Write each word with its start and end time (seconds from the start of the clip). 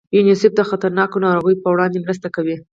یونیسف 0.15 0.51
د 0.55 0.61
خطرناکو 0.69 1.17
ناروغیو 1.25 1.61
په 1.63 1.69
وړاندې 1.73 1.97
مرسته 2.05 2.27
کوي. 2.35 2.55